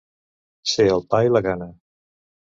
Ser 0.71 0.85
el 0.93 1.03
pa 1.11 1.19
i 1.27 1.33
la 1.33 1.41
gana. 1.49 1.67